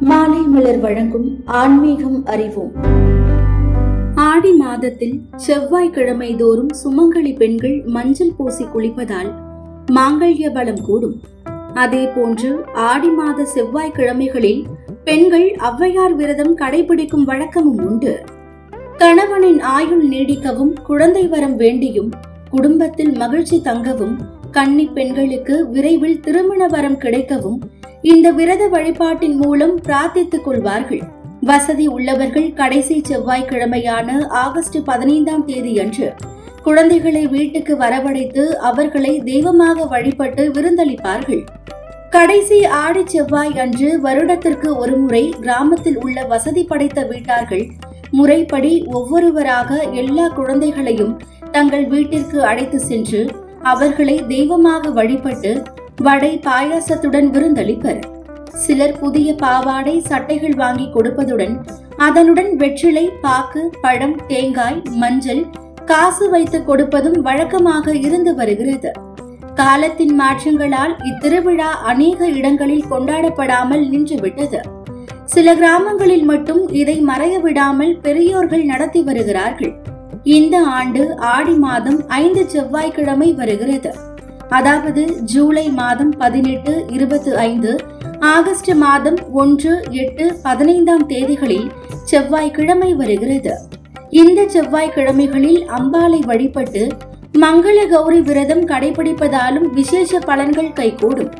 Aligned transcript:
மாலை 0.00 0.38
மலர் 0.38 0.78
வழங்கும் 0.78 1.42
ஆன்மீகம் 1.44 2.24
அறிவோம். 2.24 2.72
ஆடி 4.14 4.52
மாதத்தில் 4.52 5.22
செவ்வாய்க்கிழமை 5.36 6.36
தோறும் 6.36 6.70
சுமங்கலி 6.84 7.36
பெண்கள் 7.36 7.82
மஞ்சள் 7.86 8.32
பூசி 8.36 8.64
குளிப்பதால் 8.64 9.30
மாங்கல்ய 9.92 10.52
பலம் 10.52 10.80
கூடும். 10.80 11.22
அதே 11.74 12.06
போன்று 12.06 12.64
ஆடி 12.74 13.08
மாத 13.08 13.46
செவ்வாய்க்கிழமைகளில் 13.54 14.64
பெண்கள் 15.04 15.56
ஔவையார் 15.56 16.14
விரதம் 16.14 16.56
கடைபிடிக்கும் 16.56 17.24
வழக்கமும் 17.24 17.86
உண்டு. 17.86 18.24
கணவனின் 18.96 19.60
ஆயுள் 19.60 20.08
நீடிக்கவும் 20.08 20.74
குழந்தை 20.82 21.26
வரம் 21.26 21.58
வேண்டியும் 21.58 22.10
குடும்பத்தில் 22.50 23.16
மகிழ்ச்சி 23.16 23.60
தங்கவும் 23.60 24.16
கன்னி 24.50 24.84
பெண்களுக்கு 24.86 25.68
விரைவில் 25.68 26.20
திருமண 26.20 26.66
வரம் 26.66 26.98
கிடைக்கவும் 26.98 27.60
இந்த 28.08 28.26
விரத 28.32 28.62
வழிபாட்டின் 28.68 29.36
மூலம் 29.36 29.74
பிரார்த்தித்துக் 29.86 30.44
கொள்வார்கள். 30.46 31.04
வசதி 31.40 31.86
உள்ளவர்கள் 31.86 32.48
கடைசி 32.52 32.96
செவ்வாய்க்கிழமையான 33.08 34.08
ஆகஸ்ட் 34.42 34.76
பதினைந்தாம் 34.84 35.44
தேதி 35.44 35.72
அன்று 35.78 36.08
குழந்தைகளை 36.62 37.22
வீட்டுக்கு 37.26 37.74
வரவழைத்து 37.76 38.44
அவர்களை 38.70 39.12
தெய்வமாக 39.30 39.86
வழிபட்டு 39.86 40.44
விருந்தளிப்பார்கள். 40.56 41.42
கடைசி 42.10 42.58
ஆடி 42.82 43.02
செவ்வாய் 43.06 43.56
அன்று 43.64 43.88
வருடத்திற்கு 44.00 44.68
ஒருமுறை 44.76 45.22
கிராமத்தில் 45.40 45.98
உள்ள 46.04 46.24
வசதி 46.24 46.64
படைத்த 46.64 47.02
வீட்டார்கள் 47.04 47.64
முறைப்படி 48.10 48.72
ஒவ்வொருவராக 48.92 49.80
எல்லா 50.02 50.28
குழந்தைகளையும் 50.28 51.16
தங்கள் 51.50 51.86
வீட்டிற்கு 51.86 52.38
அழைத்து 52.42 52.80
சென்று 52.80 53.22
அவர்களை 53.62 54.16
தெய்வமாக 54.28 54.90
வழிபட்டு 54.90 55.52
வடை 56.00 56.40
பாயாசத்துடன் 56.44 57.28
விருந்தளிப்பர். 57.30 58.00
சிலர் 58.52 58.98
புதிய 58.98 59.34
பாவாடை 59.34 60.00
சட்டைகள் 60.00 60.54
வாங்கி 60.54 60.88
கொடுப்பதுடன் 60.94 61.66
அதனுடன் 61.96 62.56
வெற்றிலை 62.56 63.10
பாக்கு 63.20 63.70
பழம் 63.80 64.20
தேங்காய் 64.26 64.82
மஞ்சள் 64.90 65.46
காசு 65.84 66.30
வைத்து 66.30 66.64
கொடுப்பதும் 66.64 67.20
வழக்கமாக 67.20 67.94
இருந்து 67.94 68.34
வருகிறது. 68.34 68.92
காலத்தின் 69.54 70.20
மாற்றங்களால் 70.20 70.96
இத்திருவிழா 71.04 71.70
அநேக 71.82 72.28
இடங்களில் 72.28 72.88
கொண்டாடப்படாமல் 72.90 73.84
நின்றுவிட்டது. 73.88 74.60
சில 75.24 75.54
கிராமங்களில் 75.54 76.24
மட்டும் 76.24 76.68
இதை 76.68 77.02
மறைய 77.02 77.40
விடாமல் 77.40 77.98
பெரியோர்கள் 78.00 78.64
நடத்தி 78.64 79.02
வருகிறார்கள். 79.02 79.76
இந்த 80.22 80.62
ஆண்டு 80.62 81.16
ஆடி 81.18 81.52
மாதம் 81.52 82.08
ஐந்து 82.08 82.50
செவ்வாய்க்கிழமை 82.50 83.32
வருகிறது. 83.32 84.05
அதாவது 84.48 85.22
ஜூலை 85.22 85.70
மாதம் 85.70 86.10
பதினெட்டு 86.10 86.86
இருபத்தி 86.88 87.30
ஐந்து 87.30 87.78
ஆகஸ்ட் 88.20 88.74
மாதம் 88.74 89.18
ஒன்று 89.32 89.82
எட்டு 89.90 90.40
பதினைந்தாம் 90.42 91.06
தேதிகளில் 91.06 91.70
செவ்வாய்க்கிழமை 92.04 92.94
வருகிறது. 92.94 93.54
இந்த 94.10 94.42
செவ்வாய்க்கிழமைகளில் 94.42 95.64
அம்பாலை 95.68 96.20
வழிபட்டு 96.26 96.88
மங்கள 97.38 97.88
கௌரி 97.88 98.20
விரதம் 98.20 98.64
கடைபிடிப்பதாலும் 98.66 99.68
விசேஷ 99.72 100.18
பலன்கள் 100.18 100.72
கைகூடும். 100.72 101.32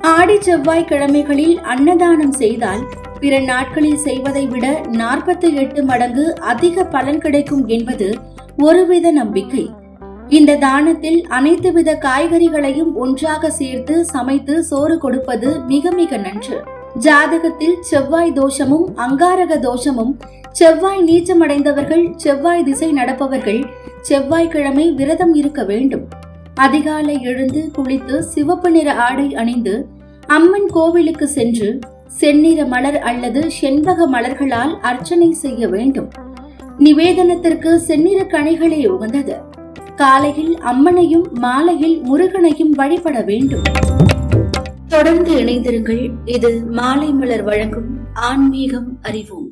ஆடி 0.00 0.38
செவ்வாய்க்கிழமைகளில் 0.38 1.56
அன்னதானம் 1.60 2.32
செய்தால் 2.32 2.82
பிற 3.20 3.40
நாட்களில் 3.40 3.96
செய்வதை 3.96 4.46
விட 4.46 4.82
நாற்பத்தி 4.88 5.54
எட்டு 5.54 5.82
மடங்கு 5.82 6.34
அதிக 6.34 6.84
பலன் 6.84 7.18
கிடைக்கும் 7.18 7.66
என்பது 7.66 8.14
ஒருவித 8.56 9.10
நம்பிக்கை. 9.10 9.70
இந்த 10.36 10.56
தானத்தில் 10.56 11.18
அனைத்து 11.36 11.72
வித 11.72 11.98
காய்கறிகளையும் 12.02 12.92
ஒன்றாக 12.94 13.50
சேர்த்து 13.50 14.04
சமைத்து 14.04 14.64
சோறு 14.64 14.98
கொடுப்பது 14.98 15.60
மிக 15.60 15.90
மிக 15.90 16.16
நன்று. 16.16 16.56
ஜாதகத்தில் 17.00 17.74
செவ்வாய் 17.80 18.32
தோஷமும் 18.32 18.86
அங்காரக 18.96 19.58
தோஷமும் 19.58 20.16
செவ்வாய் 20.52 21.02
நீச்சமடைந்தவர்கள் 21.04 22.04
செவ்வாய் 22.16 22.62
திசை 22.62 22.92
நடப்பவர்கள் 22.92 23.60
செவ்வாய்க்கிழமை 24.00 24.92
விரதம் 24.92 25.34
இருக்க 25.34 25.64
வேண்டும். 25.64 26.08
அதிகாலை 26.54 27.22
எழுந்து 27.22 27.70
குளித்து 27.78 28.18
சிவப்பு 28.18 28.70
நிற 28.70 28.94
ஆடை 28.94 29.34
அணிந்து 29.34 29.86
அம்மன் 30.26 30.70
கோவிலுக்கு 30.70 31.28
சென்று 31.28 31.78
செந்நிற 32.06 32.64
மலர் 32.64 32.98
அல்லது 32.98 33.50
செண்பக 33.60 34.06
மலர்களால் 34.06 34.80
அர்ச்சனை 34.80 35.32
செய்ய 35.32 35.68
வேண்டும். 35.68 36.10
நிவேதனத்திற்கு 36.78 37.76
செந்நிற 37.76 38.20
கனிகளே 38.24 38.86
உகந்தது. 38.86 39.36
காலையில் 39.96 40.58
அம்மனையும் 40.58 41.32
மாலையில் 41.32 42.00
முருகனையும் 42.00 42.70
வழிபட 42.70 43.22
வேண்டும். 43.22 43.62
தொடர்ந்து 44.88 45.34
இணைந்திருங்கள். 45.34 46.10
இது 46.24 46.64
மாலை 46.64 47.12
மலர் 47.12 47.42
வழங்கும் 47.42 47.98
ஆன்மீகம் 48.14 48.98
அறிவோம். 49.02 49.50